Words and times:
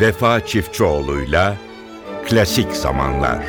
Vefa 0.00 0.46
Çiftçioğlu'yla 0.46 1.56
Klasik 2.26 2.72
Zamanlar. 2.72 3.44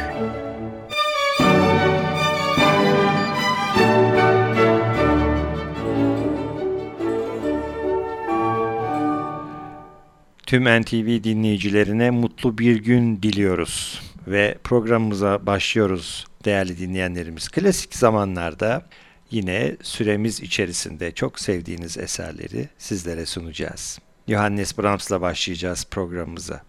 Tüm 10.45 10.63
NTV 10.81 11.23
dinleyicilerine 11.23 12.09
mutlu 12.09 12.57
bir 12.57 12.75
gün 12.75 13.21
diliyoruz 13.21 14.01
ve 14.27 14.57
programımıza 14.63 15.45
başlıyoruz 15.45 16.25
değerli 16.45 16.77
dinleyenlerimiz. 16.77 17.49
Klasik 17.49 17.95
zamanlarda 17.95 18.85
yine 19.31 19.75
süremiz 19.81 20.41
içerisinde 20.41 21.11
çok 21.11 21.39
sevdiğiniz 21.39 21.97
eserleri 21.97 22.69
sizlere 22.77 23.25
sunacağız. 23.25 23.99
Johannes 24.29 24.77
Brahms'la 24.77 25.21
başlayacağız 25.21 25.85
programımıza. 25.91 26.61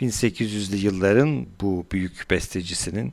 1800'lü 0.00 0.76
yılların 0.76 1.46
bu 1.60 1.86
büyük 1.92 2.26
bestecisinin 2.30 3.12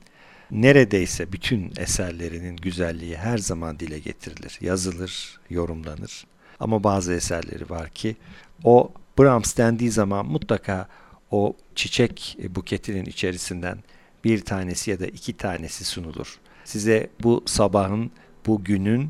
neredeyse 0.52 1.32
bütün 1.32 1.74
eserlerinin 1.78 2.58
güzelliği 2.58 3.18
her 3.18 3.38
zaman 3.38 3.80
dile 3.80 4.00
getirilir, 4.00 4.58
yazılır, 4.62 5.40
yorumlanır. 5.50 6.26
Ama 6.60 6.84
bazı 6.84 7.14
eserleri 7.14 7.70
var 7.70 7.90
ki 7.90 8.16
o 8.64 8.92
Brahms 9.20 9.58
dendiği 9.58 9.92
zaman 9.92 10.26
mutlaka 10.26 10.88
o 11.32 11.56
çiçek 11.76 12.38
buketinin 12.50 13.06
içerisinden 13.06 13.78
bir 14.24 14.46
tanesi 14.46 14.92
ya 14.92 15.00
da 15.00 15.06
iki 15.06 15.38
tanesi 15.38 15.86
sunulur. 15.86 16.40
Size 16.66 17.10
bu 17.24 17.44
sabahın, 17.46 18.12
bu 18.48 18.64
günün 18.64 19.10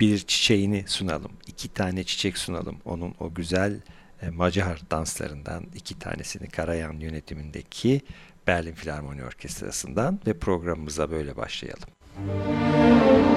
bir 0.00 0.18
çiçeğini 0.18 0.84
sunalım. 0.86 1.32
iki 1.46 1.68
tane 1.68 2.04
çiçek 2.04 2.38
sunalım. 2.38 2.76
Onun 2.84 3.14
o 3.20 3.34
güzel 3.34 3.80
e, 4.22 4.30
Macar 4.30 4.80
danslarından 4.90 5.64
iki 5.74 5.98
tanesini 5.98 6.48
Karayan 6.48 6.92
yönetimindeki 6.92 8.00
Berlin 8.46 8.74
Filarmoni 8.74 9.24
Orkestrası'ndan 9.24 10.20
ve 10.26 10.38
programımıza 10.38 11.10
böyle 11.10 11.36
başlayalım. 11.36 11.88
Müzik 12.18 13.35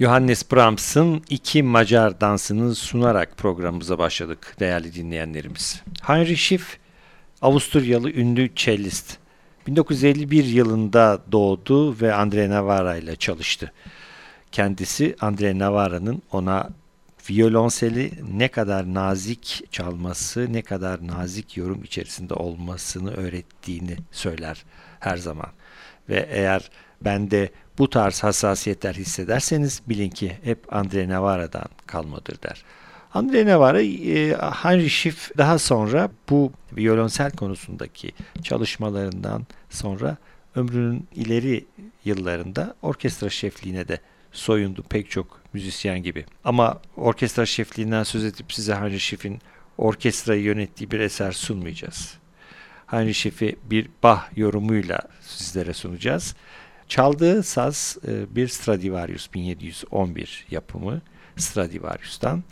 Johannes 0.00 0.52
Brahms'ın 0.52 1.22
iki 1.28 1.62
Macar 1.62 2.20
dansını 2.20 2.74
sunarak 2.74 3.36
programımıza 3.36 3.98
başladık 3.98 4.56
değerli 4.60 4.94
dinleyenlerimiz. 4.94 5.82
Heinrich 6.02 6.38
Schiff, 6.38 6.78
Avusturyalı 7.42 8.10
ünlü 8.10 8.54
cellist. 8.54 9.16
1951 9.66 10.44
yılında 10.44 11.18
doğdu 11.32 12.00
ve 12.00 12.14
Andre 12.14 12.50
Navarra 12.50 12.96
ile 12.96 13.16
çalıştı. 13.16 13.72
Kendisi 14.52 15.16
Andre 15.20 15.58
Navarra'nın 15.58 16.22
ona 16.32 16.70
violonseli 17.30 18.12
ne 18.32 18.48
kadar 18.48 18.94
nazik 18.94 19.64
çalması, 19.70 20.52
ne 20.52 20.62
kadar 20.62 21.06
nazik 21.06 21.56
yorum 21.56 21.84
içerisinde 21.84 22.34
olmasını 22.34 23.14
öğrettiğini 23.14 23.96
söyler 24.12 24.64
her 25.00 25.16
zaman. 25.16 25.50
Ve 26.08 26.28
eğer 26.30 26.70
ben 27.00 27.30
de 27.30 27.50
bu 27.78 27.90
tarz 27.90 28.22
hassasiyetler 28.22 28.94
hissederseniz 28.94 29.82
bilin 29.88 30.10
ki 30.10 30.36
hep 30.42 30.72
Andre 30.74 31.08
Navarra'dan 31.08 31.68
kalmadır 31.86 32.42
der. 32.42 32.64
Andre 33.14 33.46
Navarra, 33.46 33.82
e, 33.82 34.36
Heinrich 34.62 34.92
Schiff 34.92 35.30
daha 35.38 35.58
sonra 35.58 36.10
bu 36.30 36.52
violonsel 36.72 37.32
konusundaki 37.32 38.12
çalışmalarından 38.42 39.46
sonra 39.70 40.16
ömrünün 40.54 41.08
ileri 41.14 41.66
yıllarında 42.04 42.74
orkestra 42.82 43.30
şefliğine 43.30 43.88
de 43.88 43.98
soyundu 44.32 44.82
pek 44.82 45.10
çok 45.10 45.40
müzisyen 45.52 46.02
gibi. 46.02 46.24
Ama 46.44 46.80
orkestra 46.96 47.46
şefliğinden 47.46 48.02
söz 48.02 48.24
edip 48.24 48.52
size 48.52 48.74
Heinrich 48.74 49.00
Schiff'in 49.00 49.38
orkestrayı 49.78 50.42
yönettiği 50.42 50.90
bir 50.90 51.00
eser 51.00 51.32
sunmayacağız. 51.32 52.14
Heinrich 52.86 53.16
Schiff'i 53.16 53.56
bir 53.70 53.88
Bach 54.02 54.20
yorumuyla 54.36 55.00
sizlere 55.20 55.72
sunacağız. 55.72 56.34
Çaldığı 56.88 57.42
saz 57.42 57.98
e, 58.08 58.36
bir 58.36 58.48
Stradivarius 58.48 59.34
1711 59.34 60.46
yapımı 60.50 61.00
Stradivarius'tan 61.36 62.44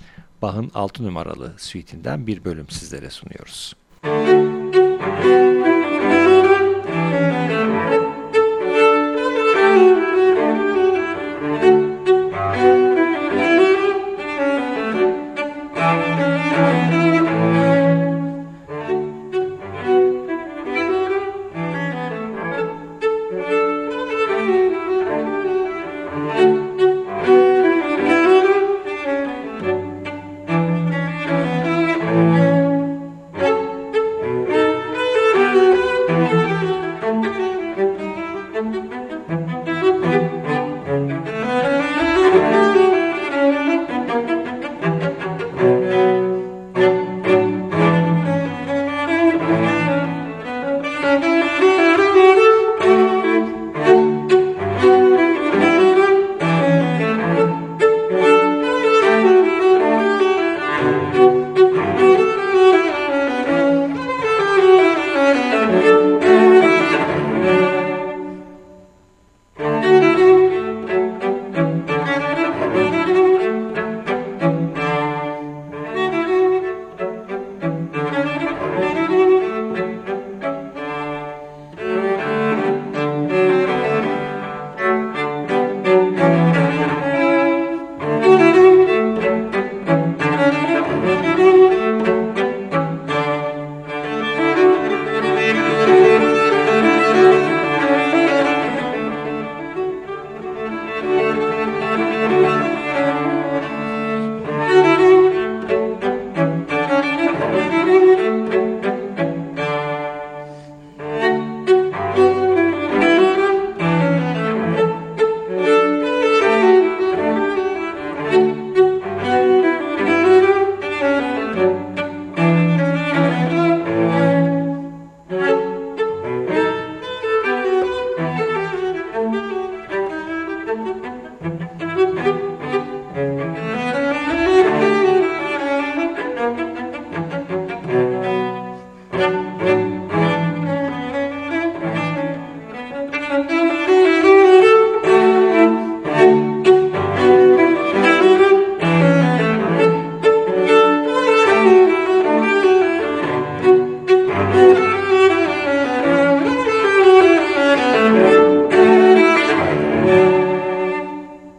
Bach'ın 0.42 0.70
6 0.74 1.04
numaralı 1.04 1.52
suite'inden 1.56 2.26
bir 2.26 2.44
bölüm 2.44 2.70
sizlere 2.70 3.10
sunuyoruz. 3.10 3.76
Müzik 4.02 4.55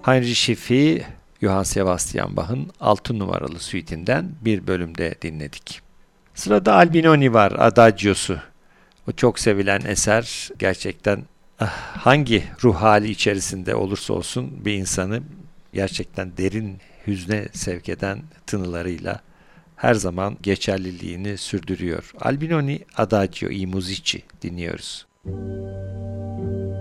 Heinrich 0.07 0.37
Schiff'i 0.37 1.05
Johann 1.41 1.63
Sebastian 1.63 2.37
Bach'ın 2.37 2.71
6 2.79 3.19
numaralı 3.19 3.59
suitinden 3.59 4.31
bir 4.41 4.67
bölümde 4.67 5.15
dinledik. 5.21 5.81
Sırada 6.35 6.73
Albinoni 6.73 7.33
var, 7.33 7.51
Adagio'su. 7.57 8.39
O 9.07 9.11
çok 9.11 9.39
sevilen 9.39 9.81
eser 9.85 10.49
gerçekten 10.59 11.23
ah, 11.59 11.71
hangi 12.05 12.43
ruh 12.63 12.75
hali 12.75 13.09
içerisinde 13.09 13.75
olursa 13.75 14.13
olsun 14.13 14.65
bir 14.65 14.73
insanı 14.73 15.23
gerçekten 15.73 16.37
derin 16.37 16.77
hüzne 17.07 17.47
sevk 17.53 17.89
eden 17.89 18.19
tınılarıyla 18.45 19.21
her 19.75 19.93
zaman 19.93 20.37
geçerliliğini 20.41 21.37
sürdürüyor. 21.37 22.11
Albinoni 22.21 22.79
Adagio 22.97 23.49
i 23.49 23.67
Musici 23.67 24.23
dinliyoruz. 24.41 25.05
Müzik 25.25 26.76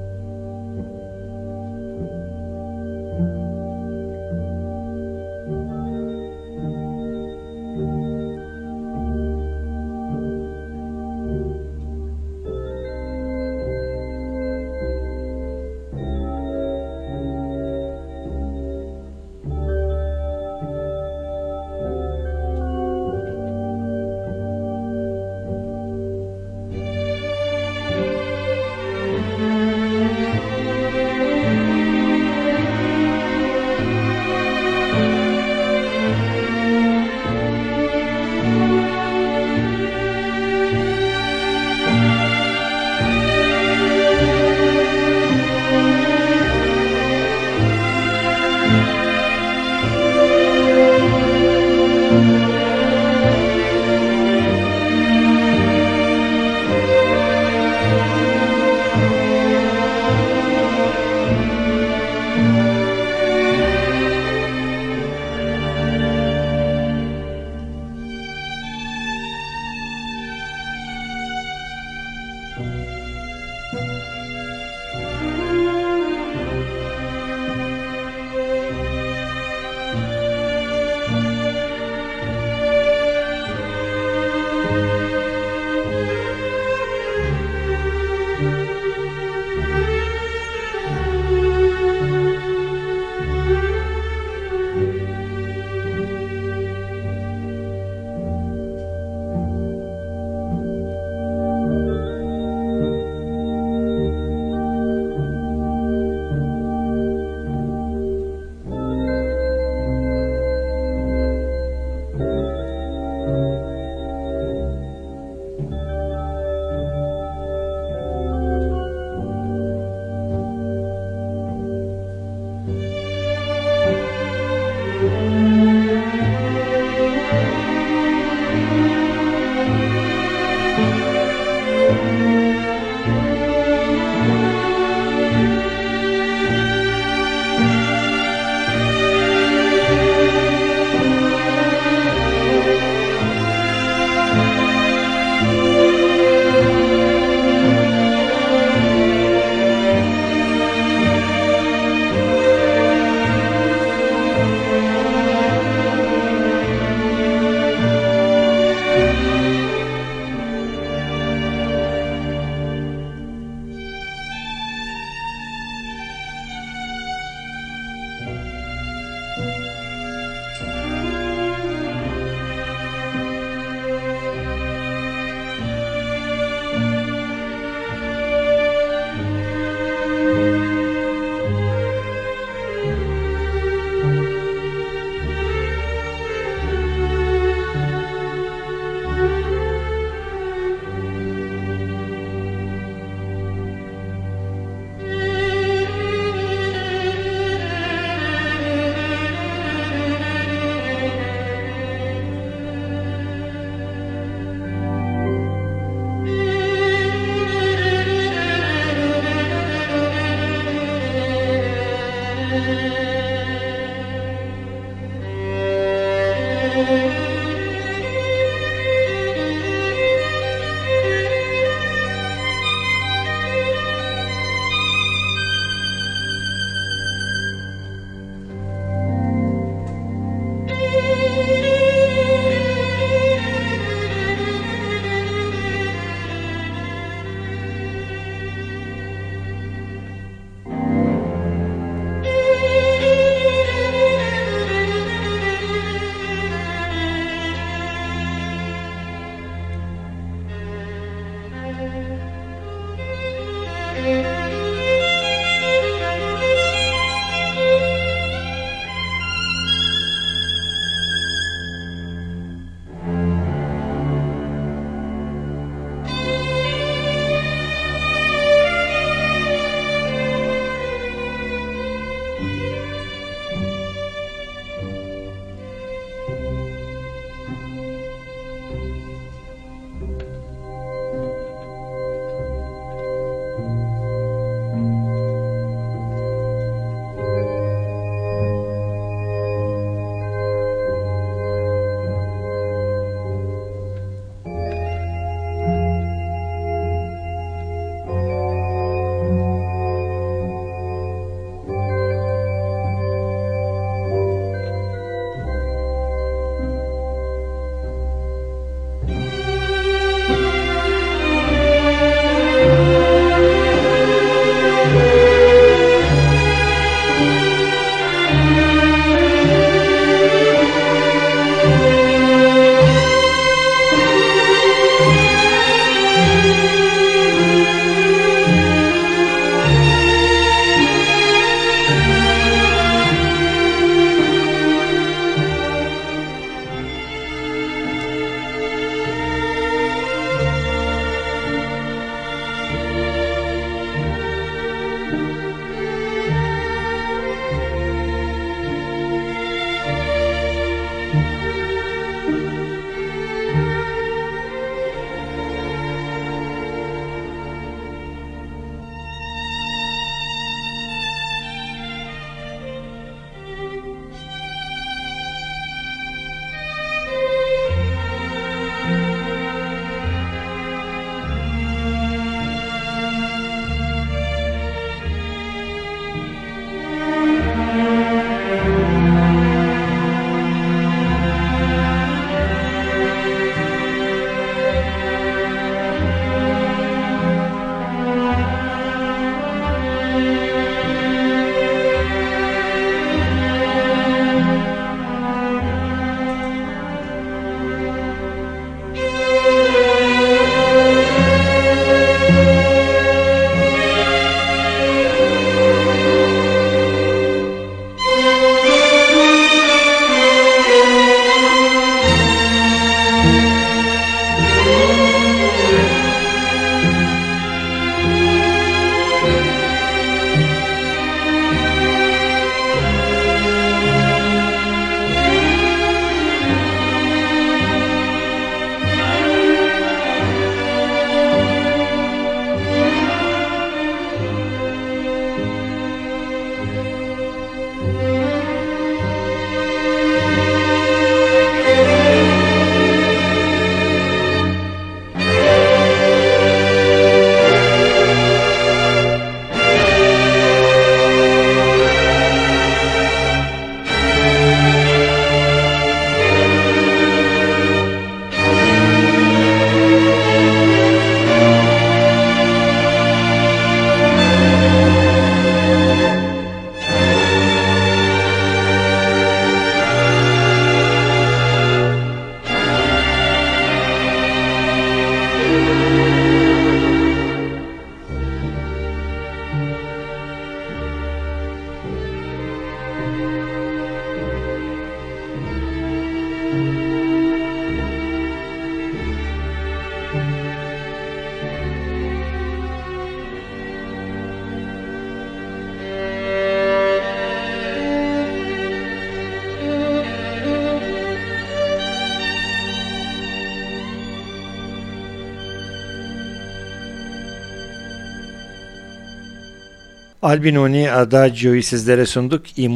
Albinoni 510.27 510.93
Adagio'yu 510.93 511.63
sizlere 511.63 512.07
sunduk. 512.07 512.59
I 512.59 512.69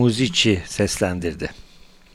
seslendirdi. 0.66 1.50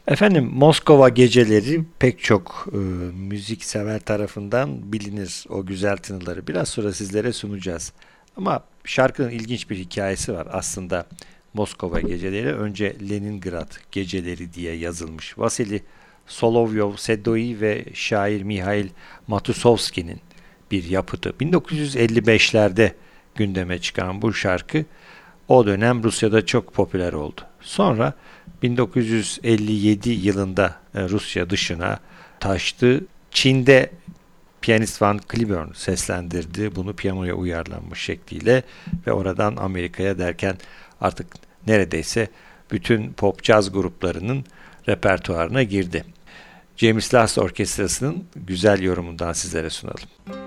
Efendim 0.07 0.49
Moskova 0.53 1.09
geceleri 1.09 1.83
pek 1.99 2.19
çok 2.19 2.67
e, 2.71 2.77
müzik 3.17 3.63
sever 3.63 3.99
tarafından 3.99 4.93
bilinir 4.93 5.45
o 5.49 5.65
güzel 5.65 5.97
tınıları. 5.97 6.47
Biraz 6.47 6.69
sonra 6.69 6.93
sizlere 6.93 7.33
sunacağız. 7.33 7.93
Ama 8.37 8.63
şarkının 8.85 9.29
ilginç 9.29 9.69
bir 9.69 9.77
hikayesi 9.77 10.33
var. 10.33 10.47
Aslında 10.51 11.05
Moskova 11.53 12.01
geceleri 12.01 12.53
önce 12.53 12.95
Leningrad 13.09 13.71
geceleri 13.91 14.53
diye 14.53 14.75
yazılmış. 14.75 15.37
Vasili 15.37 15.81
Solovyov 16.27 16.95
Sedoi 16.95 17.61
ve 17.61 17.85
şair 17.93 18.41
Mihail 18.41 18.89
Matusovski'nin 19.27 20.21
bir 20.71 20.83
yapıtı. 20.83 21.29
1955'lerde 21.29 22.91
gündeme 23.35 23.79
çıkan 23.79 24.21
bu 24.21 24.33
şarkı 24.33 24.85
o 25.47 25.65
dönem 25.65 26.03
Rusya'da 26.03 26.45
çok 26.45 26.73
popüler 26.73 27.13
oldu. 27.13 27.41
Sonra 27.61 28.13
1957 28.63 30.09
yılında 30.09 30.75
e, 30.95 31.09
Rusya 31.09 31.49
dışına 31.49 31.99
taştı. 32.39 33.05
Çin'de 33.31 33.91
piyanist 34.61 35.01
Van 35.01 35.19
Cliburn 35.31 35.71
seslendirdi 35.73 36.75
bunu 36.75 36.93
piyanoya 36.93 37.33
uyarlanmış 37.33 38.01
şekliyle 38.01 38.63
ve 39.07 39.11
oradan 39.11 39.55
Amerika'ya 39.55 40.17
derken 40.17 40.57
artık 41.01 41.27
neredeyse 41.67 42.27
bütün 42.71 43.13
pop 43.13 43.43
caz 43.43 43.71
gruplarının 43.71 44.45
repertuarına 44.87 45.63
girdi. 45.63 46.05
James 46.77 47.13
Last 47.13 47.37
Orkestrası'nın 47.37 48.23
güzel 48.35 48.81
yorumundan 48.81 49.33
sizlere 49.33 49.69
sunalım. 49.69 50.44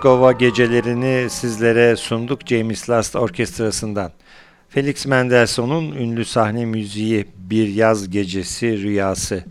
Moskova 0.00 0.32
gecelerini 0.32 1.30
sizlere 1.30 1.96
sunduk 1.96 2.46
James 2.46 2.90
Last 2.90 3.16
Orkestrası'ndan. 3.16 4.12
Felix 4.68 5.06
Mendelssohn'un 5.06 5.92
ünlü 5.92 6.24
sahne 6.24 6.64
müziği 6.64 7.26
Bir 7.36 7.68
Yaz 7.68 8.10
Gecesi 8.10 8.82
Rüyası. 8.82 9.44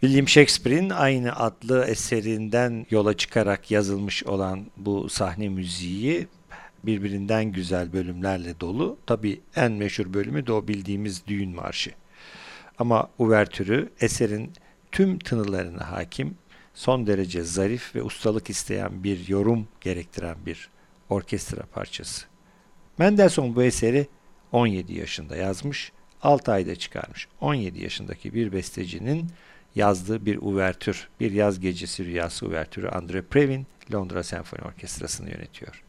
William 0.00 0.28
Shakespeare'in 0.28 0.90
aynı 0.90 1.36
adlı 1.36 1.84
eserinden 1.84 2.86
yola 2.90 3.16
çıkarak 3.16 3.70
yazılmış 3.70 4.24
olan 4.24 4.66
bu 4.76 5.08
sahne 5.08 5.48
müziği 5.48 6.28
birbirinden 6.84 7.44
güzel 7.44 7.92
bölümlerle 7.92 8.60
dolu. 8.60 8.98
Tabi 9.06 9.40
en 9.56 9.72
meşhur 9.72 10.14
bölümü 10.14 10.46
de 10.46 10.52
o 10.52 10.68
bildiğimiz 10.68 11.26
düğün 11.26 11.54
marşı. 11.54 11.90
Ama 12.78 13.08
uvertürü 13.18 13.90
eserin 14.00 14.52
tüm 14.92 15.18
tınılarına 15.18 15.92
hakim 15.92 16.34
son 16.74 17.06
derece 17.06 17.42
zarif 17.42 17.94
ve 17.94 18.02
ustalık 18.02 18.50
isteyen 18.50 19.04
bir 19.04 19.28
yorum 19.28 19.68
gerektiren 19.80 20.36
bir 20.46 20.68
orkestra 21.08 21.62
parçası. 21.62 22.26
Mendelssohn 22.98 23.54
bu 23.56 23.62
eseri 23.62 24.06
17 24.52 24.94
yaşında 24.94 25.36
yazmış, 25.36 25.92
6 26.22 26.52
ayda 26.52 26.76
çıkarmış. 26.76 27.28
17 27.40 27.82
yaşındaki 27.82 28.34
bir 28.34 28.52
bestecinin 28.52 29.26
yazdığı 29.74 30.26
bir 30.26 30.36
uvertür, 30.36 31.08
bir 31.20 31.32
yaz 31.32 31.60
gecesi 31.60 32.04
rüyası 32.04 32.46
uvertürü 32.46 32.88
Andre 32.88 33.22
Previn 33.22 33.66
Londra 33.92 34.22
Senfoni 34.22 34.62
Orkestrası'nı 34.62 35.30
yönetiyor. 35.30 35.84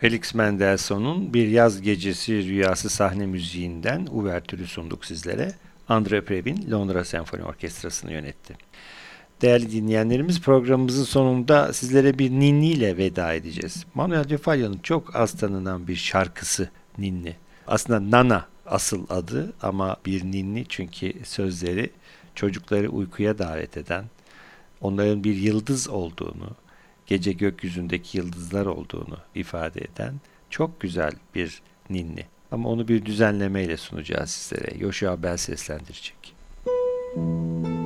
Felix 0.00 0.34
Mendelssohn'un 0.34 1.34
Bir 1.34 1.48
Yaz 1.48 1.82
Gecesi 1.82 2.44
Rüyası 2.46 2.90
sahne 2.90 3.26
müziğinden 3.26 4.06
uvertürü 4.10 4.66
sunduk 4.66 5.04
sizlere. 5.04 5.52
Andre 5.88 6.24
Previn 6.24 6.70
Londra 6.70 7.04
Senfoni 7.04 7.44
Orkestrası'nı 7.44 8.12
yönetti. 8.12 8.56
Değerli 9.42 9.72
dinleyenlerimiz 9.72 10.40
programımızın 10.40 11.04
sonunda 11.04 11.72
sizlere 11.72 12.18
bir 12.18 12.30
ninni 12.30 12.70
ile 12.70 12.96
veda 12.96 13.34
edeceğiz. 13.34 13.84
Manuel 13.94 14.28
de 14.28 14.38
Falla'nın 14.38 14.78
çok 14.82 15.16
az 15.16 15.32
tanınan 15.32 15.88
bir 15.88 15.96
şarkısı 15.96 16.70
ninni. 16.98 17.36
Aslında 17.66 18.10
Nana 18.10 18.46
asıl 18.66 19.06
adı 19.08 19.52
ama 19.62 19.96
bir 20.06 20.24
ninni 20.24 20.64
çünkü 20.68 21.12
sözleri 21.24 21.90
çocukları 22.34 22.88
uykuya 22.88 23.38
davet 23.38 23.76
eden, 23.76 24.04
onların 24.80 25.24
bir 25.24 25.34
yıldız 25.34 25.88
olduğunu, 25.88 26.50
gece 27.10 27.32
gökyüzündeki 27.32 28.18
yıldızlar 28.18 28.66
olduğunu 28.66 29.18
ifade 29.34 29.80
eden 29.80 30.14
çok 30.50 30.80
güzel 30.80 31.12
bir 31.34 31.62
ninni. 31.90 32.24
Ama 32.50 32.68
onu 32.68 32.88
bir 32.88 33.04
düzenlemeyle 33.04 33.76
sunacağız 33.76 34.30
sizlere. 34.30 34.78
Yoshua 34.78 35.22
Bell 35.22 35.36
seslendirecek. 35.36 36.34
Müzik 37.16 37.79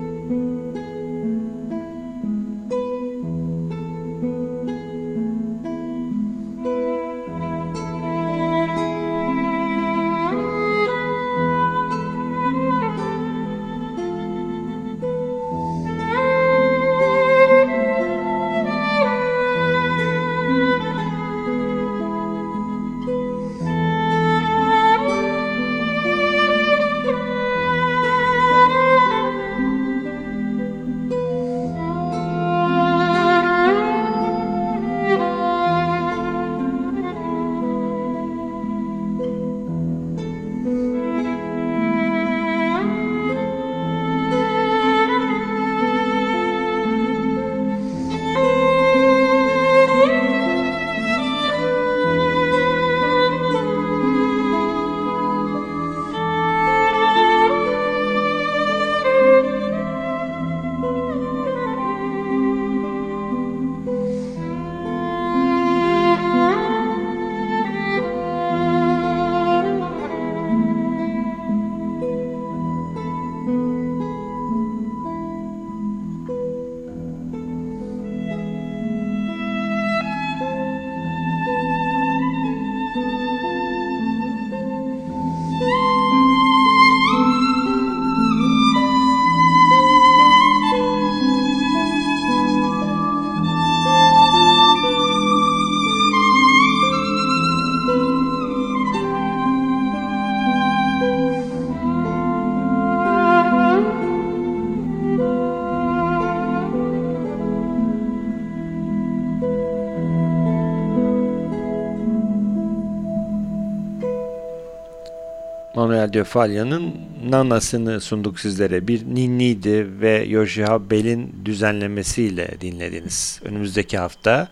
De 116.15 116.25
Falya'nın 116.25 116.95
Nana'sını 117.29 118.01
sunduk 118.01 118.41
sizlere. 118.41 118.89
Bir 118.89 119.05
ninniydi 119.05 120.01
ve 120.01 120.25
Yoshua 120.29 120.91
Bell'in 120.91 121.35
düzenlemesiyle 121.45 122.55
dinlediniz. 122.61 123.41
Önümüzdeki 123.45 123.99
hafta 123.99 124.49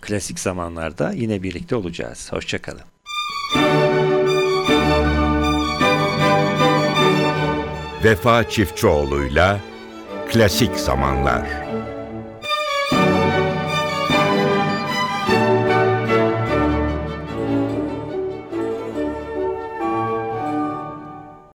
klasik 0.00 0.40
zamanlarda 0.40 1.12
yine 1.12 1.42
birlikte 1.42 1.76
olacağız. 1.76 2.32
Hoşçakalın. 2.32 2.82
Vefa 8.04 8.48
Çiftçioğlu'yla 8.48 9.60
Klasik 10.32 10.76
Zamanlar 10.76 11.61